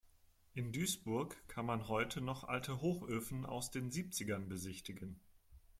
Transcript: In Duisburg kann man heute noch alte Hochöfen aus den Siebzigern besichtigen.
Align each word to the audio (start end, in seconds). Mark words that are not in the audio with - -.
In 0.55 0.71
Duisburg 0.71 1.47
kann 1.47 1.67
man 1.67 1.87
heute 1.87 2.21
noch 2.21 2.45
alte 2.45 2.81
Hochöfen 2.81 3.45
aus 3.45 3.69
den 3.69 3.91
Siebzigern 3.91 4.49
besichtigen. 4.49 5.19